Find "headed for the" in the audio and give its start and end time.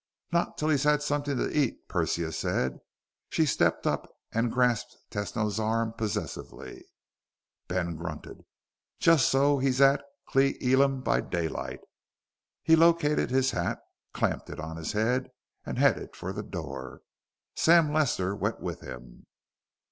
15.77-16.41